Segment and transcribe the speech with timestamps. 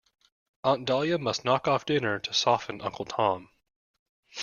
[0.63, 3.49] Aunt Dahlia must knock off dinner to soften Uncle Tom.